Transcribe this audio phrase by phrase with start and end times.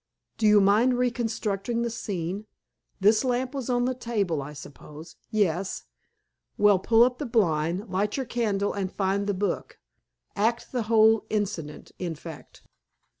[0.39, 2.47] "Do you mind reconstructing the scene.
[2.99, 5.83] This lamp was on the table, I suppose?" "Yes."
[6.57, 9.77] "Well, pull up the blind, light your candle, and find the book.
[10.35, 12.63] Act the whole incident, in fact."